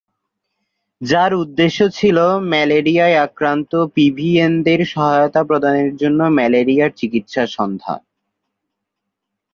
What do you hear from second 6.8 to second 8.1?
চিকিৎসা সন্ধান।